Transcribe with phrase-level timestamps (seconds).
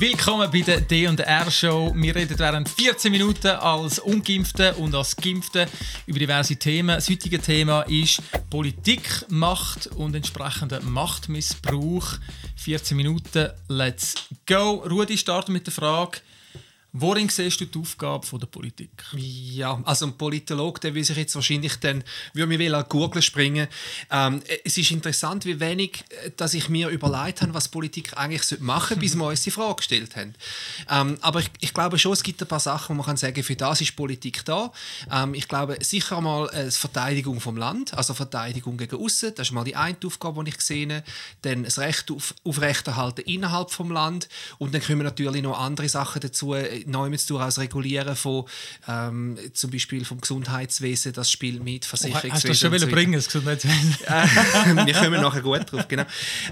[0.00, 1.92] Willkommen bei der D&R Show.
[1.96, 5.66] Wir reden während 14 Minuten als Ungeimpfte und als Geimpfte
[6.06, 6.94] über diverse Themen.
[6.94, 12.12] Das heutige Thema ist Politik, Macht und entsprechender Machtmissbrauch.
[12.54, 14.14] 14 Minuten, let's
[14.46, 14.84] go.
[14.88, 16.18] Rudi, starten mit der Frage,
[16.92, 18.90] Worin siehst du die Aufgabe der Politik?
[19.14, 22.02] Ja, also ein Politolog, der will sich jetzt wahrscheinlich dann,
[22.32, 23.68] würde mir an Google springen.
[24.10, 28.60] Ähm, es ist interessant, wie wenig, äh, dass ich mir überlegt habe, was Politik eigentlich
[28.60, 30.34] machen sollte, bis wir uns die Frage gestellt haben.
[30.88, 33.42] Ähm, aber ich, ich, glaube schon, es gibt ein paar Sachen, wo man kann sagen,
[33.42, 34.72] für das ist Politik da.
[35.12, 39.34] Ähm, ich glaube sicher mal äh, Verteidigung vom Land, also Verteidigung gegen außen.
[39.34, 41.04] Das ist mal die eine Aufgabe, die ich sehe.
[41.42, 46.20] Dann das Recht auf Aufrechterhalten innerhalb vom Land und dann kommen natürlich noch andere Sachen
[46.20, 46.54] dazu
[47.18, 48.44] zu als Regulieren von
[48.86, 52.30] ähm, zum Beispiel vom Gesundheitswesen, das Spiel mit Versicherungswesen.
[52.30, 53.96] Oh, hast du das schon so bringen, das Gesundheitswesen?
[54.86, 56.04] wir kommen nachher gut drauf, genau.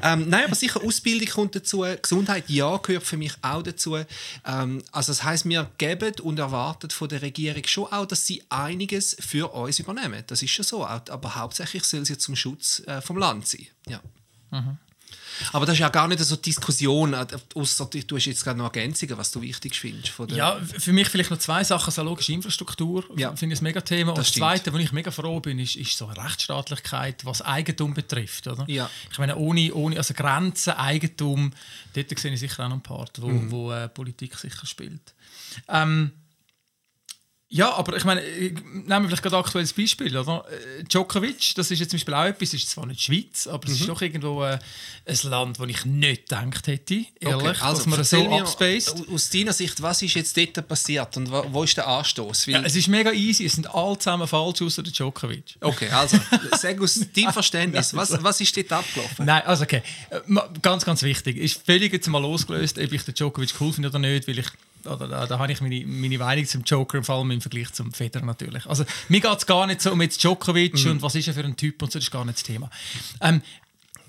[0.02, 3.96] Ähm, nein, aber sicher Ausbildung kommt dazu, Gesundheit, ja, gehört für mich auch dazu.
[4.44, 8.42] Ähm, also das heißt, wir geben und erwarten von der Regierung schon auch, dass sie
[8.48, 10.22] einiges für uns übernehmen.
[10.26, 13.66] Das ist schon so, aber hauptsächlich soll sie zum Schutz äh, vom Land sein.
[13.88, 14.00] Ja.
[14.50, 14.78] Mhm.
[15.52, 18.58] Aber das ist ja gar nicht so eine Diskussion, äh, außer du hast jetzt gerade
[18.58, 20.12] noch Ergänzungen, was du wichtig findest.
[20.30, 21.90] ja, für mich vielleicht noch zwei Sachen.
[21.90, 23.34] So logische Infrastruktur ja.
[23.36, 24.12] finde ich ein mega Thema.
[24.12, 28.46] Und das Zweite, wo ich mega froh bin, ist, ist so Rechtsstaatlichkeit, was Eigentum betrifft.
[28.46, 28.64] Oder?
[28.68, 28.90] Ja.
[29.10, 31.52] Ich meine, ohne, ohne also Grenzen, Eigentum,
[31.94, 33.50] dort sehe ich sicher auch noch einen Part, wo, mhm.
[33.50, 35.14] wo äh, Politik sicher spielt.
[35.68, 36.12] Ähm,
[37.56, 40.14] ja, aber ich meine, nehmen wir vielleicht gerade ein aktuelles Beispiel.
[40.14, 40.44] Oder?
[40.78, 43.66] Äh, Djokovic, das ist jetzt zum Beispiel auch etwas, ist zwar nicht die Schweiz, aber
[43.66, 43.72] mhm.
[43.72, 43.86] es ist mhm.
[43.86, 44.58] doch irgendwo äh,
[45.06, 49.08] ein Land, wo ich nicht gedacht hätte, ehrlich, okay, also, dass man so abspaced.
[49.10, 52.46] Aus deiner Sicht, was ist jetzt dort passiert und wo, wo ist der Anstoß?
[52.46, 55.56] Ja, es ist mega easy, es sind alle zusammen falsch, außer der Djokovic.
[55.60, 56.18] Okay, also
[56.58, 59.24] sag aus deinem Verständnis, was, was ist dort abgelaufen?
[59.24, 60.20] Nein, also okay, äh,
[60.60, 63.98] ganz, ganz wichtig, ist völlig jetzt mal losgelöst, ob ich den Djokovic cool finde oder
[63.98, 64.46] nicht, weil ich
[64.86, 67.92] oder da, da habe ich meine, meine Meinung zum Joker, vor allem im Vergleich zum
[67.92, 68.66] Federer natürlich.
[68.66, 70.92] Also mir geht es gar nicht so um jetzt Djokovic mhm.
[70.92, 72.70] und was ist er für ein Typ und so, das ist gar nicht das Thema.
[73.20, 73.42] Ähm,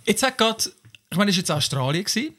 [0.05, 0.63] jetzt hat gerade,
[1.09, 2.03] ich meine, das war jetzt Australien.
[2.03, 2.33] Gewesen.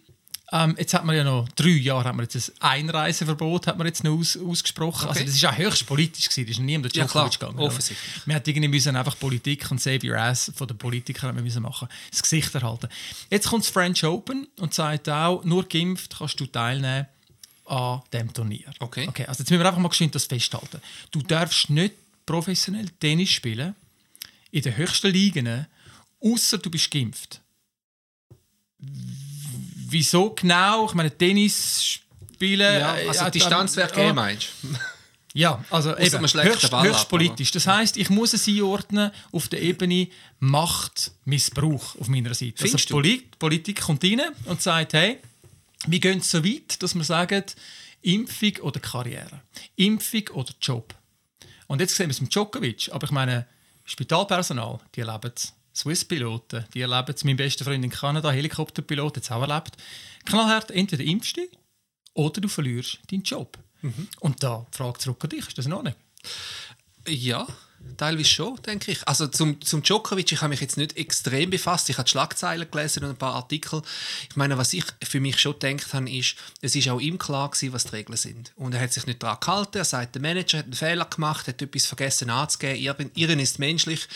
[0.50, 3.87] Ähm, jetzt hat man ja noch drei Jahre hat man jetzt ein Einreiseverbot hat man
[3.87, 5.09] jetzt noch aus, ausgesprochen.
[5.09, 5.19] Also, okay.
[5.21, 6.47] Also das ist ja höchst politisch gewesen.
[6.47, 7.59] Das ist nie um den Djokovic ja, gegangen.
[7.59, 8.27] Offensichtlich.
[8.27, 11.88] Wir hätten irgendwie müssen einfach Politik und Save Your Ass von den Politikern müssen machen,
[12.10, 12.88] das Gesicht erhalten.
[13.28, 17.06] Jetzt kommt das French Open und sagt auch, nur geimpft kannst du teilnehmen
[17.68, 18.72] an dem Turnier.
[18.78, 19.06] Okay.
[19.08, 19.26] okay.
[19.26, 20.80] Also jetzt müssen wir einfach mal geschwind das festhalten.
[21.10, 21.94] Du darfst nicht
[22.26, 23.74] professionell Tennis spielen
[24.50, 25.66] in den höchsten Ligen,
[26.20, 27.40] außer du bist geimpft.
[28.78, 30.86] Wieso genau?
[30.86, 32.80] Ich meine, Tennis spielen.
[32.80, 34.48] Ja, also äh, Distanzwert äh, meinst
[35.34, 37.52] Ja, also eben, höchst, höchst politisch.
[37.52, 40.08] Das heißt, ich muss es einordnen auf der Ebene
[40.40, 42.54] Machtmissbrauch auf meiner Seite.
[42.54, 45.18] Also Findest also Polit Politik kommt rein und sagt, hey,
[45.87, 47.44] wir gehen so weit, dass wir sagen,
[48.03, 49.43] Impfung oder Karriere,
[49.77, 50.94] Impfung oder Job.
[51.66, 53.47] Und jetzt sehen wir es mit Djokovic, aber ich meine,
[53.84, 55.55] Spitalpersonal, die erleben es.
[55.75, 57.25] Swiss-Piloten, die erleben es.
[57.25, 59.77] Mein bester Freund in Kanada, Helikopterpilot, hat es auch erlebt.
[60.25, 61.43] Knallhart, entweder impfst du
[62.15, 63.59] oder du verlierst deinen Job.
[63.83, 64.09] Mhm.
[64.21, 65.95] Und da die Frage zurück an dich, ist das in Ordnung?
[67.06, 67.47] Ja,
[67.97, 69.06] Teilweise schon, denke ich.
[69.06, 71.89] Also zum, zum Djokovic, ich habe mich jetzt nicht extrem befasst.
[71.91, 73.83] Ich habe Schlagzeilen gelesen und ein paar Artikel.
[74.28, 77.50] Ich meine, was ich für mich schon gedacht habe, ist, es ist auch ihm klar
[77.50, 78.53] gewesen, was die Regeln sind.
[78.56, 79.78] Und er hat sich nicht daran gehalten.
[79.78, 83.11] Er sagt, der Manager hat einen Fehler gemacht, hat etwas vergessen anzugeben.
[83.15, 84.06] Ihren ist menschlich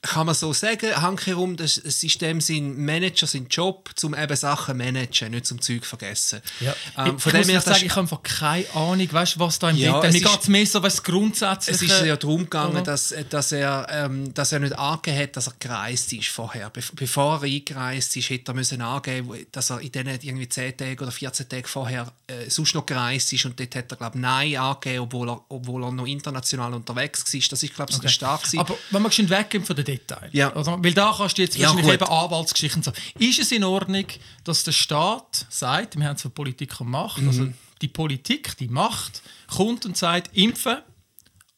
[0.00, 0.90] kann man so sagen,
[1.24, 6.40] herum, das System sind Manager sind Job, um eben Sachen managen, nicht zum Zeug vergessen.
[6.60, 6.74] Ja.
[6.96, 9.76] Ähm, von ich dem muss sagen, ich habe einfach keine Ahnung, weißt, was da im
[9.76, 10.12] ja, Detail.
[10.12, 11.76] Mir geht es mehr so, was grundsätzlich.
[11.76, 15.48] Es ist ja darum gegangen, dass, dass, er, ähm, dass er nicht angegeben hat, dass
[15.48, 16.70] er gereist ist vorher.
[16.70, 20.76] Be bevor er eingereist ist, hätte er müssen angeben, dass er in diesen irgendwie 10
[20.76, 24.16] Tagen oder 14 Tagen vorher äh, sonst noch gereist ist und dort hat er glaube
[24.16, 27.40] ich, Nein angegeben, obwohl er, obwohl er noch international unterwegs war.
[27.50, 28.12] Das ist glaube ich so okay.
[28.12, 30.32] stark Aber wenn man schon weggehen von den Details.
[30.32, 30.54] Ja.
[30.54, 30.82] Oder?
[30.82, 32.98] Weil da kannst du jetzt wahrscheinlich ja, eben Anwaltsgeschichten sagen.
[33.18, 34.04] Ist es in Ordnung,
[34.44, 37.28] dass der Staat sagt, wir haben es von Politik und Macht, mhm.
[37.28, 37.48] also
[37.80, 40.78] die Politik, die Macht, kommt und sagt, impfen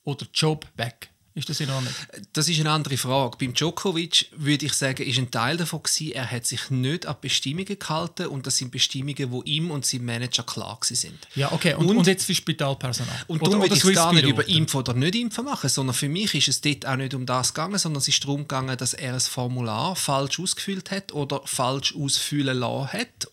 [0.05, 1.11] oder Job weg?
[1.41, 1.93] Ist das in Ordnung?
[2.35, 3.39] Das ist eine andere Frage.
[3.39, 7.17] Beim Djokovic würde ich sagen, ist ein Teil davon gewesen, er hat sich nicht an
[7.19, 11.27] Bestimmungen gehalten und das sind Bestimmungen, wo ihm und seinem Manager klar sind.
[11.35, 11.75] Ja, okay.
[11.75, 13.25] Und, und, und jetzt für Spitalpersonal.
[13.27, 16.11] Und darum würde ich es gar nicht über Impfen oder nicht Impfen machen, sondern für
[16.11, 18.93] mich ist es dort auch nicht um das gegangen, sondern es ist darum gegangen, dass
[18.93, 23.29] er ein Formular falsch ausgefüllt hat oder falsch ausfüllen lassen hat.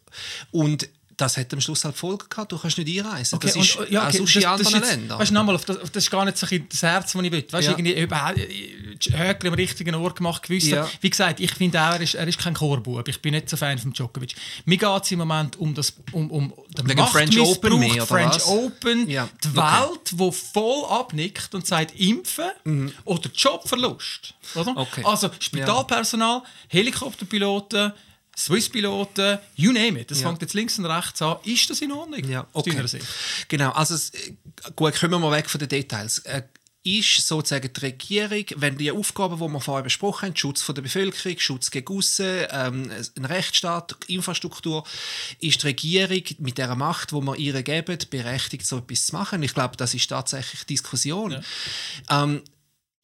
[0.52, 2.52] Und das hat am Schluss halt Folgen gehabt.
[2.52, 3.36] Du kannst nicht einreisen.
[3.36, 5.20] Okay, das ist und, ja, okay, das, in anderen das Ländern.
[5.20, 7.46] Weißt du, nochmal, das, das ist gar nicht so das Herz, das ich will.
[7.50, 7.72] Weißt, ja.
[7.72, 7.96] irgendwie,
[9.12, 10.68] Höckler am richtigen Ort gemacht, gewusst.
[10.68, 10.88] Ja.
[11.02, 13.08] Wie gesagt, ich finde auch, er ist, er ist kein Chorbub.
[13.08, 14.36] Ich bin nicht so Fan von Djokovic.
[14.66, 18.36] Mir geht es im Moment um, das, um, um den Wegen French Open mehr, French
[18.36, 18.48] was?
[18.48, 19.58] Open, Ja, die okay.
[19.58, 24.36] Welt, die voll abnickt und sagt Impfen oder Jobverlust.
[24.54, 24.72] Oder?
[24.72, 24.78] Mhm.
[24.78, 25.02] Okay.
[25.04, 27.94] Also Spitalpersonal, Helikopterpiloten,
[28.38, 30.12] Swisspiloten, you name it.
[30.12, 30.28] Das Ja.
[30.30, 31.38] fängt jetzt links und rechts an.
[31.44, 32.24] Ist das in Ordnung?
[32.30, 32.86] Ja, okay.
[32.88, 33.06] Sicht?
[33.48, 34.12] Genau, also es-
[34.76, 36.20] gut, kommen wir mal weg von den Details.
[36.20, 36.44] Äh,
[36.84, 40.84] ist sozusagen die Regierung, wenn die Aufgaben, die wir vorher besprochen haben, Schutz von der
[40.84, 44.86] Bevölkerung, Schutz gegen Aussen, ähm, ein Rechtsstaat, Infrastruktur,
[45.40, 49.44] ist die Regierung mit der Macht, die wir ihr geben, berechtigt, so etwas zu machen?
[49.44, 51.44] Ich glaube, das ist tatsächlich Diskussion.
[52.10, 52.42] Ähm,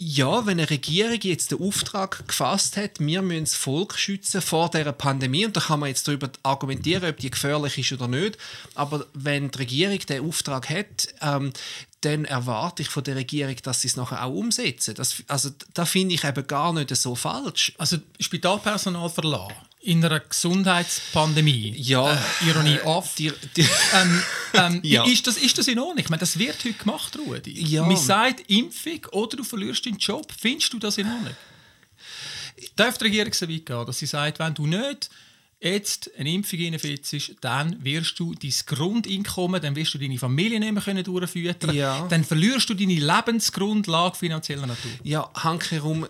[0.03, 4.69] ja, wenn eine Regierung jetzt den Auftrag gefasst hat, wir müssen das Volk schützen vor
[4.69, 8.37] dieser Pandemie, und da kann man jetzt darüber argumentieren, ob die gefährlich ist oder nicht,
[8.75, 11.53] aber wenn die Regierung den Auftrag hat, ähm,
[12.01, 14.95] dann erwarte ich von der Regierung, dass sie es nachher auch umsetzen.
[14.95, 17.73] Das, also da finde ich eben gar nicht so falsch.
[17.77, 21.75] Also Spitalpersonal verlassen in einer Gesundheitspandemie.
[21.77, 23.15] Ja, Äh, Ironie off.
[23.15, 25.05] Die, die, ähm, ähm, Ja.
[25.05, 25.97] ist, das, ist das in Ordnung?
[25.99, 27.51] Ich meine, das wird heute gemacht, Rudi.
[27.65, 27.85] Ja.
[27.85, 30.31] Man sagt Impfung oder du verlierst deinen Job.
[30.39, 31.35] Findest du das in Ordnung?
[32.75, 35.09] Darf die Regierung so weit gehen, dass sie sagt, wenn du nicht
[35.59, 40.71] jetzt eine Impfung reinfetzest, dann wirst du dein Grundeinkommen, dann wirst du deine Familie nicht
[40.73, 42.05] mehr können durchfüttern, Ja.
[42.09, 44.91] dann verlierst du deine Lebensgrundlage finanzieller Natur.
[45.03, 46.05] ja, hankerum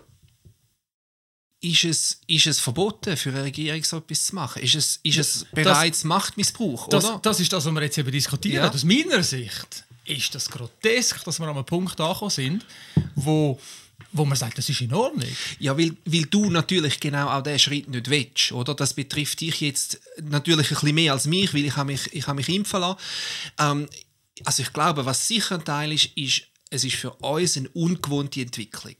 [1.64, 4.62] ist es, ist es verboten für eine Regierung so etwas zu machen?
[4.62, 7.20] Ist es, ist es bereits Machtmissbrauch, Das, oder?
[7.22, 8.64] das ist das, was wir jetzt eben diskutieren.
[8.64, 8.70] Ja.
[8.70, 12.66] Aus meiner Sicht ist das grotesk, dass wir an einem Punkt angekommen sind,
[13.14, 13.58] wo,
[14.12, 15.28] wo man sagt, das ist in Ordnung.
[15.58, 18.74] Ja, weil, weil du natürlich genau auch diesen Schritt nicht willst, oder?
[18.74, 22.26] Das betrifft dich jetzt natürlich ein bisschen mehr als mich, weil ich habe mich, ich
[22.26, 22.98] habe mich impfen lassen.
[23.58, 23.88] Ähm,
[24.44, 26.42] also ich glaube, was sicher ein Teil ist, ist,
[26.74, 28.96] es ist für uns eine ungewohnte Entwicklung.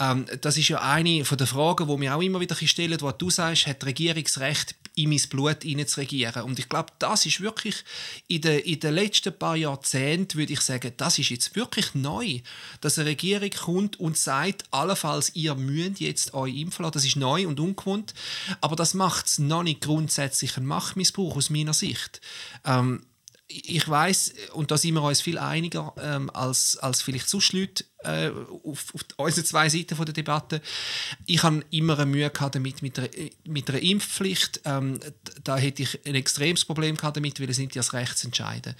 [0.00, 3.12] Ähm, das ist ja eine von der Fragen, die wir auch immer wieder stellen, wo
[3.12, 6.42] du sagst, hat die Regierung das Recht, in mein Blut zu regieren?
[6.42, 7.84] Und ich glaube, das ist wirklich
[8.28, 12.40] in den, in den letzten paar Jahrzehnten, würde ich sagen, das ist jetzt wirklich neu,
[12.80, 16.94] dass eine Regierung kommt und sagt, allenfalls, ihr müsst jetzt euch impfen lassen.
[16.94, 18.14] Das ist neu und ungewohnt,
[18.60, 22.20] aber das macht es noch nicht grundsätzlich ein Machtmissbrauch aus meiner Sicht.
[22.64, 23.04] Ähm,
[23.52, 27.84] ich weiß und da sind wir uns viel einiger ähm, als, als vielleicht sonst Leute
[27.98, 28.30] äh,
[28.64, 30.62] auf, auf unseren zwei Seiten von der Debatte.
[31.26, 33.10] Ich habe immer eine Mühe gehabt damit mit der,
[33.44, 34.60] mit der Impfpflicht.
[34.64, 35.00] Ähm,
[35.44, 38.28] da hätte ich ein extremes Problem gehabt damit, weil es sind ja das Recht zu
[38.28, 38.74] entscheiden.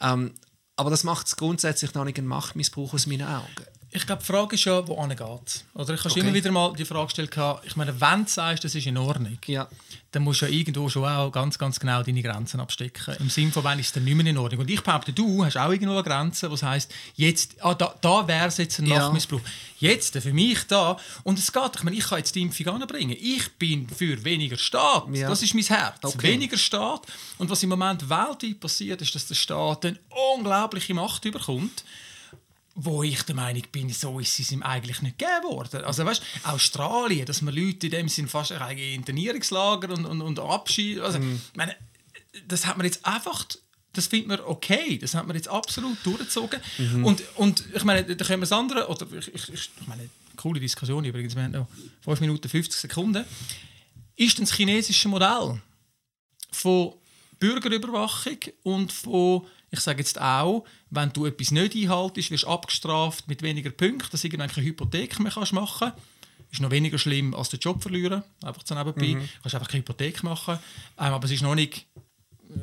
[0.00, 0.32] Ähm,
[0.76, 3.66] aber das macht es grundsätzlich noch nicht einen Machtmissbrauch aus meinen Augen.
[3.92, 5.64] Ich glaube, die Frage ist ja, wo geht.
[5.74, 6.20] Oder ich habe Okay.
[6.20, 7.30] immer wieder mal die Frage gestellt,
[7.64, 9.68] ich meine, wenn du sagst, das ist in Ordnung, Ja.
[10.10, 13.14] dann musst du ja irgendwo schon auch ganz, ganz genau deine Grenzen abstecken.
[13.20, 14.62] Im Sinne von, wenn ist es dann nicht mehr in Ordnung.
[14.62, 18.26] Und ich behaupte, du hast auch irgendwo eine Grenze, was heißt, jetzt, ah, da, da
[18.26, 18.98] wäre es jetzt ein Ja.
[18.98, 19.40] Machtmissbrauch.
[19.78, 23.16] Jetzt, für mich da, und es geht, ich meine, ich kann jetzt die Impfung anbringen.
[23.18, 25.04] Ich bin für weniger Staat.
[25.12, 25.28] Ja.
[25.28, 25.98] Das ist mein Herz.
[26.02, 26.32] Okay.
[26.32, 27.02] Weniger Staat.
[27.38, 29.98] Und was im Moment weltweit passiert, ist, dass der Staat eine
[30.34, 31.84] unglaubliche Macht überkommt
[32.78, 35.82] wo ich der Meinung bin, so ist es ihm eigentlich nicht gegeben worden.
[35.84, 40.38] Also weißt, Australien, dass man Leute in dem Sinn fast in Internierungslager und, und, und
[40.38, 41.74] abschieben, also ich meine,
[42.46, 43.46] das hat man jetzt einfach,
[43.94, 46.60] das findet man okay, das hat man jetzt absolut durchgezogen.
[46.76, 47.04] Mhm.
[47.06, 50.60] Und, und ich meine, da können wir das andere, oder ich, ich, ich meine, coole
[50.60, 51.68] Diskussion übrigens, wir haben noch
[52.02, 53.24] 5 Minuten 50 Sekunden,
[54.16, 55.62] ist das chinesische Modell
[56.52, 56.92] von
[57.38, 63.28] Bürgerüberwachung und von, ich sage jetzt auch, wenn du etwas nicht einhaltest, wirst du abgestraft
[63.28, 65.92] mit weniger Punkten, dass du irgendwann keine Hypothek mehr kannst machen.
[66.50, 69.14] Ist noch weniger schlimm als den Job verlieren, einfach so nebenbei.
[69.20, 70.58] Du kannst einfach keine Hypothek machen,
[70.98, 71.86] ähm, aber es ist noch nicht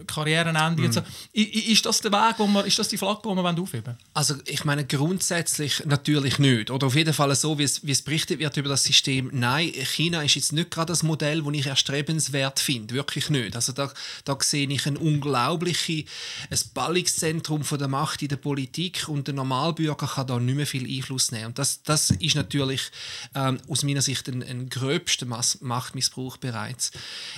[0.07, 0.83] Karrierenende.
[0.83, 1.01] Und so.
[1.35, 3.97] I- ist das der Weg, wo wir, ist das die Flagge, die wir aufheben wollen?
[4.13, 6.71] Also ich meine grundsätzlich natürlich nicht.
[6.71, 9.29] Oder auf jeden Fall so, wie es, wie es berichtet wird über das System.
[9.33, 12.93] Nein, China ist jetzt nicht gerade das Modell, das ich erstrebenswert finde.
[12.93, 13.55] Wirklich nicht.
[13.55, 13.91] Also da,
[14.25, 16.05] da sehe ich ein unglaubliches
[16.49, 20.67] ein Ballungszentrum von der Macht in der Politik und der Normalbürger kann da nicht mehr
[20.67, 21.47] viel Einfluss nehmen.
[21.47, 22.81] Und das, das ist natürlich
[23.35, 26.91] ähm, aus meiner Sicht ein, ein gröbster Machtmissbrauch bereits.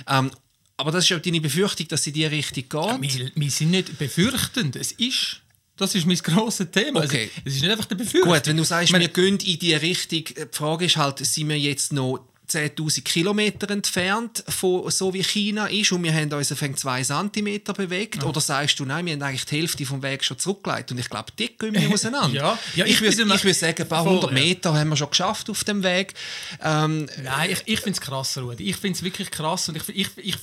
[0.08, 0.30] Ähm,
[0.76, 3.18] aber das ist ja deine Befürchtung, dass sie in die Richtung geht.
[3.18, 5.40] Wir, wir sind nicht befürchtend, es ist.
[5.76, 7.04] Das ist mein grosses Thema.
[7.04, 7.30] Okay.
[7.36, 8.32] Es, es ist nicht einfach der Befürchtung.
[8.32, 11.48] Gut, wenn du sagst, meine, wir gehen in die Richtung, die Frage ist halt, sind
[11.48, 16.52] wir jetzt noch 10.000 Kilometer entfernt von so wie China ist und wir haben uns
[16.52, 18.24] auf 2 cm bewegt?
[18.24, 20.92] Oder sagst du, nein, wir haben eigentlich die Hälfte vom Weg schon zurückgelegt?
[20.92, 22.26] Und ich glaube, dort gehen wir auseinander.
[22.36, 24.38] Ja, ja, ich ich würde ich würd sagen, ein paar hundert ja.
[24.38, 26.14] Meter haben wir schon geschafft auf dem Weg.
[26.62, 28.68] Ähm, Nein, ich, ich finde es krass, Rudi.
[28.68, 30.36] Ich finde es wirklich krass und ich, ich, ich,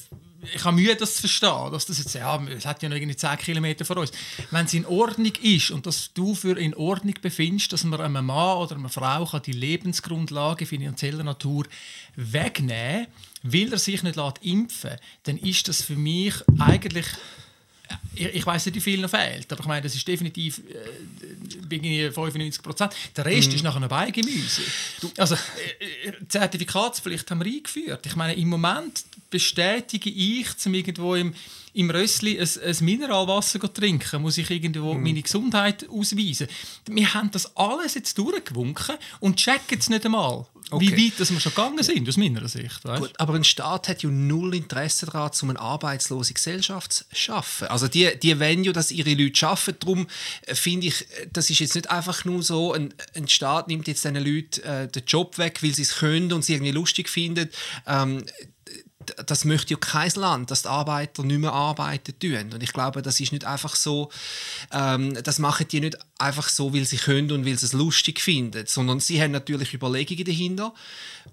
[0.53, 3.15] ich habe Mühe, das zu verstehen, dass das jetzt, ja, es hat ja noch irgendwie
[3.15, 4.11] 10 Kilometer vor uns.
[4.51, 8.25] Wenn es in Ordnung ist und dass du für in Ordnung befindest, dass man einem
[8.25, 11.65] Mann oder einer Frau kann die Lebensgrundlage finanzieller Natur
[12.15, 17.05] wegnehmen kann, weil er sich nicht impfen lässt, dann ist das für mich eigentlich
[18.15, 20.61] ich, ich weiß nicht, wie viel noch fehlt, aber ich meine, das ist definitiv
[21.69, 22.93] äh, 95 Prozent.
[23.15, 23.55] Der Rest mm.
[23.55, 24.61] ist nachher noch Beigemüse.
[25.17, 28.05] Also, äh, äh, Zertifikatspflicht haben wir eingeführt.
[28.05, 31.33] Ich meine, im Moment bestätige ich, zum irgendwo im,
[31.73, 35.01] im Rössli ein, ein Mineralwasser zu trinken, muss ich irgendwo mm.
[35.01, 36.47] meine Gesundheit ausweisen.
[36.87, 40.45] Wir haben das alles jetzt durchgewunken und checken es nicht einmal.
[40.69, 40.95] Okay.
[40.95, 42.85] Wie weit dass wir schon gegangen sind, aus meiner Sicht.
[42.85, 43.01] Weißt?
[43.01, 47.67] Gut, aber ein Staat hat ja null Interesse daran, um eine arbeitslose Gesellschaft zu schaffen.
[47.67, 49.77] Also die, die wollen ja, dass ihre Leute arbeiten.
[49.79, 50.07] Darum
[50.45, 54.03] äh, finde ich, das ist jetzt nicht einfach nur so, ein, ein Staat nimmt jetzt
[54.03, 57.49] diesen Leuten äh, den Job weg, weil sie es können und sie irgendwie lustig finden.
[57.87, 58.23] Ähm,
[59.25, 62.53] das möchte ja kein Land, dass die Arbeiter nicht mehr arbeiten tun.
[62.53, 64.11] Und ich glaube, das ist nicht einfach so,
[64.71, 68.19] ähm, das machen die nicht einfach so, weil sie können und weil sie es lustig
[68.21, 70.73] finden, sondern sie haben natürlich Überlegungen dahinter,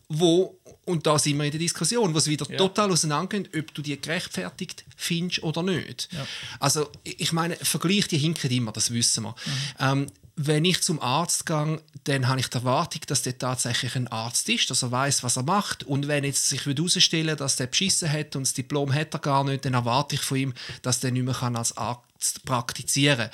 [0.08, 2.56] wo, und da sind wir in der Diskussion, wo es wieder ja.
[2.56, 6.08] total auseinandergeht, ob du die gerechtfertigt findest oder nicht.
[6.12, 6.26] Ja.
[6.58, 9.30] Also ich meine, Vergleich, die hinken immer, das wissen wir.
[9.30, 9.54] Mhm.
[9.78, 10.06] Ähm,
[10.42, 14.48] wenn ich zum Arzt gehe, dann habe ich die Erwartung, dass der tatsächlich ein Arzt
[14.48, 15.84] ist, dass er weiß, was er macht.
[15.84, 19.44] Und wenn jetzt sich herausstellen dass der beschissen hat und das Diplom hat er gar
[19.44, 23.30] nicht, dann erwarte ich von ihm, dass der nicht mehr als Arzt praktizieren kann.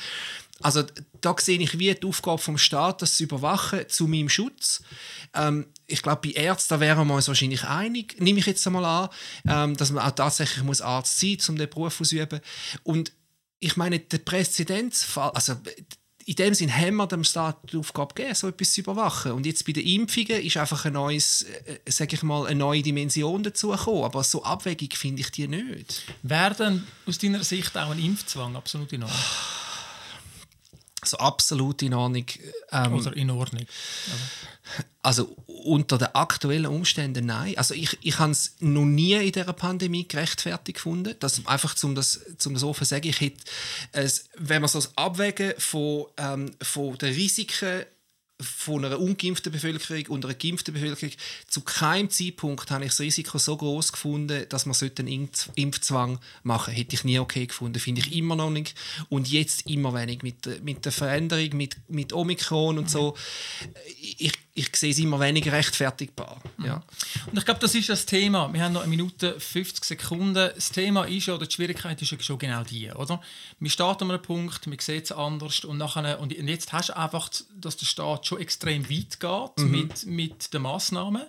[0.62, 0.82] Also
[1.20, 4.82] da sehe ich wie die Aufgabe vom Staat, das zu überwachen zu meinem Schutz.
[5.34, 9.08] Ähm, ich glaube, bei Ärzten wären wir uns wahrscheinlich einig, nehme ich jetzt einmal an,
[9.46, 12.40] ähm, dass man auch tatsächlich muss Arzt sein muss, um den Beruf auszuüben.
[12.82, 13.12] Und
[13.60, 15.56] ich meine, der Präzedenzfall, also
[16.28, 19.30] in dem Sinne haben wir dem Staat die Aufgabe gegeben, so etwas zu überwachen.
[19.30, 22.82] Und jetzt bei den Impfungen ist einfach ein neues, äh, sag ich mal, eine neue
[22.82, 24.02] Dimension dazugekommen.
[24.02, 26.02] Aber so abwegig finde ich die nicht.
[26.24, 29.20] Wäre denn aus deiner Sicht auch ein Impfzwang absolut in Ordnung?
[31.06, 32.26] Also absolut in Ordnung.
[32.72, 33.64] Ähm, Oder in Ordnung.
[35.02, 37.56] Also unter den aktuellen Umständen nein.
[37.56, 41.14] Also ich, ich habe es noch nie in dieser Pandemie gerechtfertigt gefunden.
[41.20, 43.44] Das, einfach um das, um das offen zu sagen, ich hätte,
[43.92, 47.84] es, wenn man so das Abwägen von, ähm, von den Risiken
[48.40, 51.12] von einer ungeimpften Bevölkerung und einer geimpften Bevölkerung
[51.46, 56.66] zu keinem Zeitpunkt habe ich das Risiko so groß gefunden, dass man einen Impfzwang machen
[56.66, 56.78] sollte.
[56.78, 58.74] Hätte ich nie okay gefunden, finde ich immer noch nicht.
[59.08, 63.16] Und jetzt immer wenig mit, mit der Veränderung, mit, mit Omikron und so.
[64.18, 66.40] Ich, ich sehe es immer weniger rechtfertigbar.
[66.64, 66.82] Ja.
[67.30, 68.52] Und ich glaube, das ist das Thema.
[68.52, 70.34] Wir haben noch eine Minute 50 Sekunden.
[70.34, 73.20] Das Thema ist ja, oder die Schwierigkeit ist ja schon genau die, oder?
[73.60, 76.96] Wir starten an einem Punkt, wir sehen es anders und, nachher, und jetzt hast du
[76.96, 79.70] einfach, dass der Staat schon extrem weit geht mhm.
[79.70, 81.22] mit, mit den Massnahmen.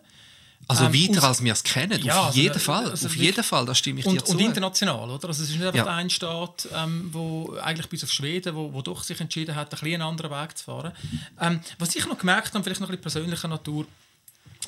[0.69, 2.89] Also ähm, weiter, als wir es kennen, ja, auf also, jeden Fall.
[2.89, 4.33] Also auf jeden Fall, da stimme ich und, dir zu.
[4.33, 5.27] Und international, oder?
[5.29, 5.95] Also es ist nicht einfach ja.
[5.95, 9.93] ein Staat, ähm, wo eigentlich bis auf Schweden, wo, wo doch sich entschieden hat, ein
[9.93, 10.91] einen anderen Weg zu fahren.
[11.39, 13.85] Ähm, was ich noch gemerkt habe, vielleicht noch ein bisschen persönlicher Natur,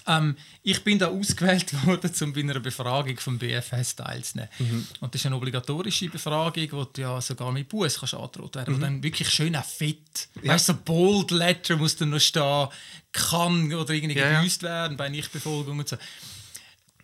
[0.09, 4.49] ähm, ich bin da ausgewählt worden, um bei einer Befragung vom BFS teilzunehmen.
[4.57, 4.87] Mhm.
[4.99, 8.75] Und das ist eine obligatorische Befragung, wo du ja sogar mit Bus kannst angedroht werden.
[8.75, 8.81] Mhm.
[8.81, 10.27] dann wirklich schön auch fett.
[10.41, 10.53] Ja.
[10.53, 12.67] Weißt du, so Bold Letter muss dann noch stehen,
[13.11, 14.69] kann oder irgendwie ja, gebüßt ja.
[14.69, 15.97] werden bei Nichtbefolgung und so.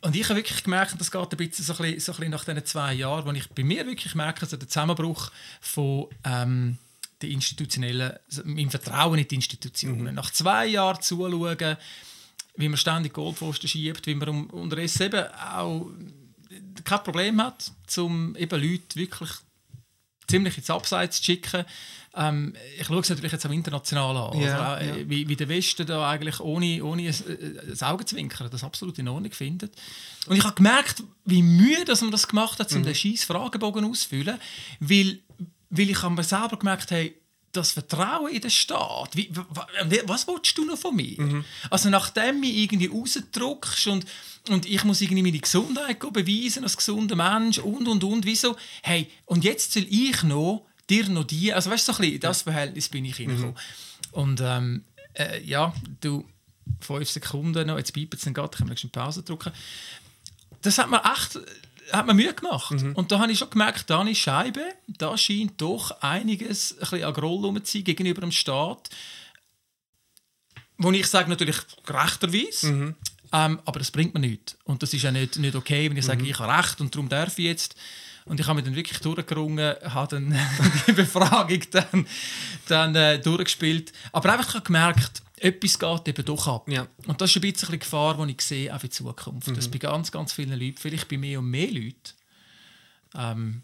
[0.02, 2.32] Und ich habe wirklich gemerkt, das geht ein bisschen, so ein bisschen, so ein bisschen
[2.32, 5.32] nach diesen zwei Jahren, wo ich bei mir wirklich merke, also der Zusammenbruch
[5.62, 6.78] von ähm,
[7.22, 10.10] der institutionellen, also im Vertrauen in die Institutionen.
[10.10, 10.14] Mhm.
[10.14, 11.78] Nach zwei Jahren zuschauen,
[12.58, 15.88] wie man ständig Goldpfosten schiebt, wie man um, unterdessen eben auch
[16.84, 19.30] kein Problem hat, um eben Leute wirklich
[20.28, 21.66] ziemlich ins Abseits zu schicken.
[22.16, 24.40] Ähm, ich schaue es natürlich jetzt auch international an.
[24.40, 25.10] Ja, also, äh, ja.
[25.10, 29.08] wie, wie der Westen da eigentlich ohne, ohne ein, äh, ein Augenzwinkern das absolut in
[29.08, 29.74] Ordnung findet.
[30.28, 32.86] Und ich habe gemerkt, wie müde dass man das gemacht hat, um mhm.
[32.86, 34.40] den scheiß Fragebogen auszufüllen,
[34.80, 35.20] weil,
[35.70, 37.14] weil ich mir selber gemerkt habe,
[37.56, 39.16] das Vertrauen in den Staat.
[39.16, 39.30] Wie,
[40.06, 41.22] was willst du noch von mir?
[41.22, 41.46] Mhm.
[41.70, 44.06] Also nachdem mich irgendwie rausdrückst und,
[44.50, 48.56] und ich muss irgendwie meine Gesundheit beweisen als gesunder Mensch und und und, wieso?
[48.84, 52.16] Hey, und jetzt soll ich noch dir noch die, also weißt du, so ein bisschen
[52.16, 53.52] in das Verhältnis bin ich hingekommen.
[53.52, 54.14] Mhm.
[54.14, 54.84] Und ähm,
[55.14, 56.26] äh, ja, du,
[56.80, 59.52] fünf Sekunden noch, jetzt bleibt es dann gerade, ich kann eine Pause drücken.
[60.62, 61.40] Das hat mir echt
[61.92, 62.72] hat mir Mühe gemacht.
[62.72, 62.94] Mhm.
[62.94, 67.14] Und da habe ich schon gemerkt, Dani Scheibe, da scheint doch einiges ein bisschen an
[67.14, 68.90] Groll zu sein gegenüber dem Staat.
[70.78, 72.72] Wo ich sage, natürlich gerechterweise.
[72.72, 72.96] Mhm.
[73.32, 74.58] Ähm, aber das bringt mir nichts.
[74.66, 76.30] Und das ist ja nicht, nicht okay, wenn ich sage, mhm.
[76.30, 77.76] ich habe Recht und darum darf ich jetzt.
[78.26, 80.38] Und ich habe mich dann wirklich durchgerungen, habe dann
[80.88, 82.08] die Befragung dann,
[82.68, 83.94] dann äh, durchgespielt.
[84.12, 86.68] Aber einfach gemerkt, etwas geht eben doch ab.
[86.68, 86.88] Ja.
[87.06, 89.48] Und das ist ein bisschen die Gefahr, die ich sehe, auch in Zukunft.
[89.48, 89.54] Mhm.
[89.54, 92.14] Dass bei ganz, ganz vielen Leuten, vielleicht bei mehr und mehr Leuten,
[93.16, 93.62] ähm,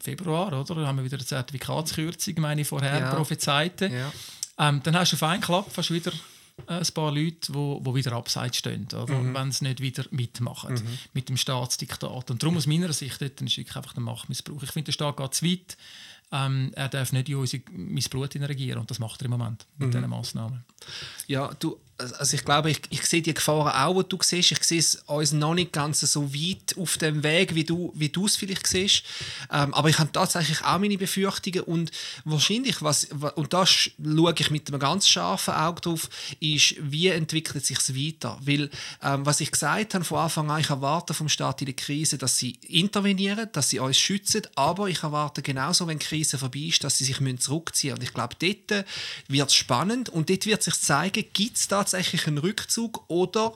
[0.00, 0.64] Februar, oder?
[0.64, 3.14] Da haben wir wieder eine Zertifikatskürzung, meine ich, vorher ja.
[3.14, 3.88] prophezeite.
[3.88, 4.12] Ja.
[4.58, 7.80] Ähm, dann hast du auf einen Klapp fast wieder äh, ein paar Leute, die wo,
[7.82, 9.34] wo wieder abseits stehen, mhm.
[9.34, 10.98] wenn sie nicht wieder mitmachen mhm.
[11.12, 12.30] mit dem Staatsdiktat.
[12.30, 14.62] Und darum aus meiner Sicht dort ist wirklich einfach der Machtmissbrauch.
[14.62, 15.76] Ich finde, der Staat geht zu weit.
[16.30, 19.64] Ähm, er darf nicht in unser, mein Blut regieren und das macht er im Moment
[19.78, 19.92] mit mhm.
[19.92, 20.64] diesen Massnahmen.
[21.26, 24.52] Ja, du, also ich glaube, ich, ich sehe die Gefahren auch, die du siehst.
[24.52, 28.12] Ich sehe es uns noch nicht ganz so weit auf dem Weg, wie du wie
[28.24, 29.02] es vielleicht siehst.
[29.52, 31.90] Ähm, aber ich habe tatsächlich auch meine Befürchtungen und
[32.24, 36.08] wahrscheinlich, was, und da schaue ich mit einem ganz scharfen Auge drauf,
[36.40, 38.38] ist, wie entwickelt sich es weiter?
[38.42, 38.70] Weil,
[39.02, 42.16] ähm, was ich gesagt habe von Anfang an, ich erwarte vom Staat in der Krise,
[42.16, 46.60] dass sie intervenieren, dass sie uns schützen, aber ich erwarte genauso, wenn die Krise vorbei
[46.60, 47.98] ist, dass sie sich zurückziehen müssen.
[47.98, 48.86] Und ich glaube, dort
[49.26, 53.54] wird es spannend und dort wird sich zeigen, gibt es da tatsächlich einen Rückzug oder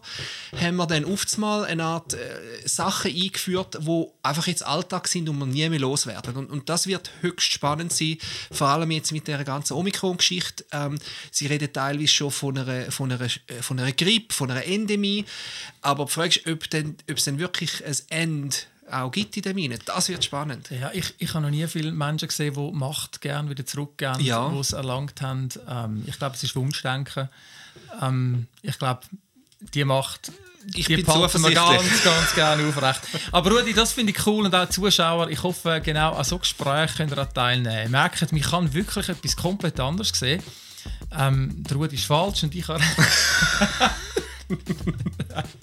[0.59, 2.19] haben wir dann oftmals eine Art äh,
[2.65, 6.37] Sachen eingeführt, wo einfach jetzt Alltag sind und wir nie mehr loswerden.
[6.37, 8.17] Und, und das wird höchst spannend sein,
[8.51, 10.65] vor allem jetzt mit der ganzen Omikron-Geschichte.
[10.73, 10.99] Ähm,
[11.31, 15.25] sie reden teilweise schon von einer, von einer, äh, von einer Grippe, von einer Endemie,
[15.83, 18.57] aber die Frage ist, ob, denn, ob es dann wirklich ein Ende
[18.91, 19.79] auch gibt in den Minen.
[19.85, 20.71] Das wird spannend.
[20.71, 24.49] Ja, ich, ich habe noch nie viele Menschen gesehen, die Macht gerne wieder zurückgeben, ja.
[24.49, 25.49] die es erlangt haben.
[25.69, 27.29] Ähm, ich glaube, es ist Wunschdenken.
[28.00, 29.00] Ähm, ich glaube,
[29.61, 30.33] die Macht
[30.75, 33.00] ich die bin behalten wir ganz, ganz gerne aufrecht.
[33.33, 37.09] Aber Rudi, das finde ich cool und auch Zuschauer, ich hoffe, genau an so Gesprächen
[37.09, 37.91] könnt ihr teilnehmen.
[37.91, 40.43] Merkt, man kann wirklich etwas komplett anderes sehen.
[41.17, 42.83] Ähm, der Rudi ist falsch und ich habe...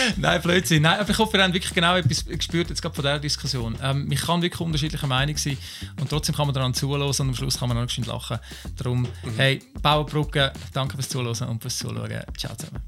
[0.16, 0.82] Nein, Blödsinn.
[0.82, 3.76] Nein, aber ich hoffe, ihr habt wirklich genau etwas gespürt jetzt gerade von dieser Diskussion.
[3.82, 5.58] Ähm, man kann wirklich unterschiedlicher Meinung sein
[6.00, 8.38] und trotzdem kann man daran zuhören und am Schluss kann man noch ein lachen.
[8.76, 9.08] Darum, mhm.
[9.36, 12.10] hey, Bauerbrücke, danke fürs Zuhören und fürs Zuschauen.
[12.36, 12.82] Ciao zusammen.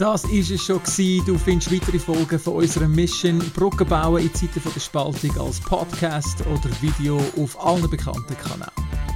[0.00, 0.82] Das war es schon.
[0.82, 1.26] Gewesen.
[1.26, 6.40] Du findest weitere Folgen von unserer Mission Brücken bauen in Zeiten der Spaltung als Podcast
[6.46, 9.09] oder Video auf allen bekannten Kanälen.